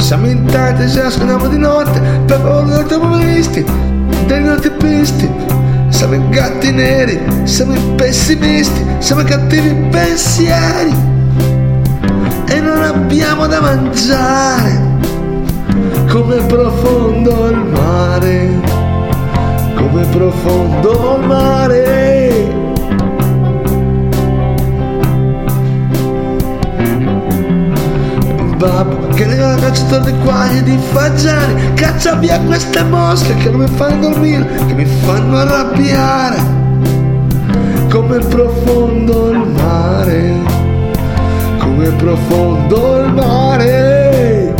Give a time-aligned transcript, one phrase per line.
[0.00, 3.64] siamo in tanti, ci nascondiamo di notte per paura dei terroristi,
[4.26, 5.28] dei nostri pisti.
[5.88, 10.94] Siamo i gatti neri, siamo i pessimisti, siamo i cattivi pensieri
[12.46, 14.88] e non abbiamo da mangiare.
[16.08, 18.60] Come profondo il mare,
[19.74, 22.00] come profondo il mare.
[28.60, 33.66] babbo che regala cacciatore di quaglie di fagiani caccia via queste mosche che non mi
[33.66, 36.38] fanno dormire che mi fanno arrabbiare.
[37.90, 40.34] Come profondo il mare
[41.58, 44.54] come profondo il mare.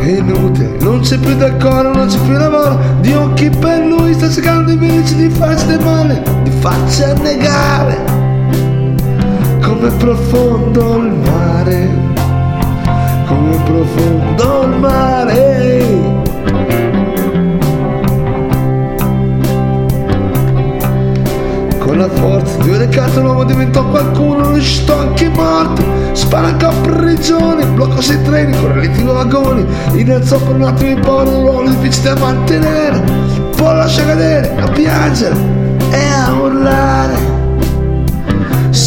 [0.00, 2.80] È inutile non c'è più decoro non c'è più lavoro.
[3.02, 8.25] Di occhi per lui sta cercando di venirci di farci del male di farci annegare
[9.78, 11.90] come profondo il mare,
[13.26, 15.84] come profondo il mare.
[21.78, 25.82] Con la forza di un recato l'uomo diventò qualcuno, sto anche morto,
[26.12, 31.68] spalanca prigioni, blocco sei treni, con relativi vagoni, innalzò per un attimo il povero ruolo
[31.68, 33.02] difficile da mantenere,
[33.56, 35.36] poi lascia cadere, a piangere
[35.90, 37.35] e a urlare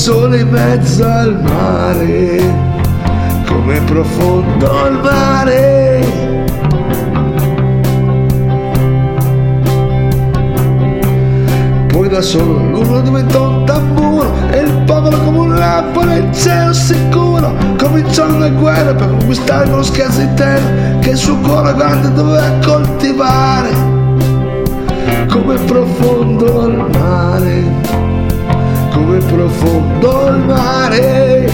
[0.09, 2.41] sole in mezzo al mare,
[3.45, 5.99] come profondo il mare.
[11.89, 16.73] Poi da solo l'uno diventò un tamburo e il povero come un lampo nel cielo
[16.73, 17.53] sicuro.
[17.77, 23.69] Cominciò una guerra per conquistare uno scherzo terra che il suo cuore grande doveva coltivare.
[25.27, 28.08] Come profondo il mare
[28.99, 31.52] come profondo il mare.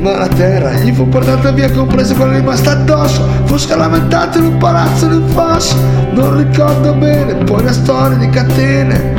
[0.00, 3.26] Ma la terra gli fu portata via, compresa quella rimasta addosso.
[3.44, 5.76] Fu scalamentato in un palazzo nel fosso.
[6.12, 9.14] Non ricordo bene, poi una storia di catene,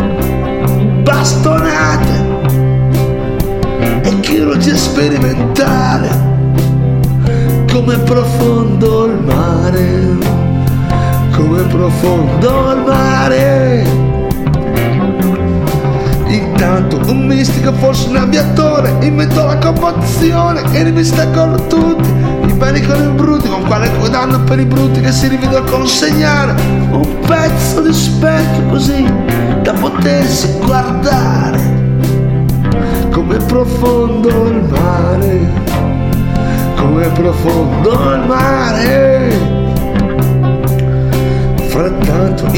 [1.03, 2.29] bastonate
[4.02, 6.29] e chirurgia sperimentale.
[7.72, 10.18] Come profondo il mare,
[11.35, 14.10] come profondo il mare.
[16.61, 22.81] Intanto un mistico, forse un aviatore, inventò la commozione e rivista con tutti, i beni
[22.81, 26.53] con i brutti, con quale danno per i brutti che si rivedono consegnare
[26.91, 29.11] un pezzo di specchio così
[29.63, 31.57] da potersi guardare.
[33.09, 35.39] Come profondo il mare,
[36.75, 39.41] come profondo il mare.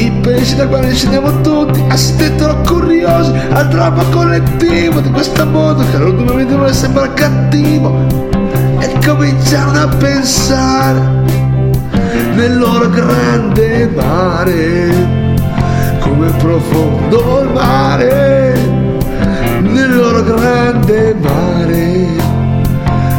[0.04, 5.96] I pesci da quali scendiamo tutti assistettero curiosi al dramma collettivo di questo mondo che
[5.96, 8.06] due doveva sembrare cattivo.
[8.80, 11.00] E cominciarono a pensare
[12.34, 15.22] nel loro grande mare
[16.00, 18.52] come profondo il mare
[19.60, 22.06] nel loro grande mare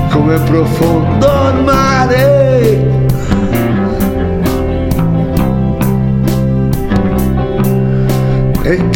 [0.10, 2.95] come profondo il mare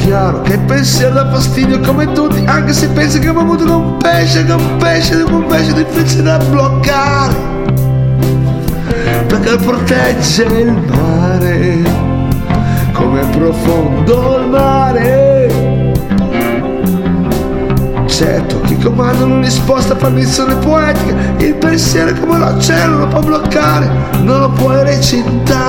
[0.10, 4.52] chiaro che pensiero da fastidio come tutti, anche se pensi che con un pesce, che
[4.54, 7.36] un pesce, un pesce difficile da bloccare.
[9.28, 11.82] Perché protegge il mare,
[12.94, 15.94] come profondo il mare.
[18.08, 23.88] Certo, chi comanda non risposta fa missione poetica, il pensiero come l'oceano lo può bloccare,
[24.24, 25.69] non lo puoi recitare